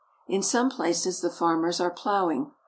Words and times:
In 0.25 0.41
some 0.41 0.71
places 0.71 1.21
the 1.21 1.29
farmers 1.29 1.79
are 1.79 1.91
plowing. 1.91 2.53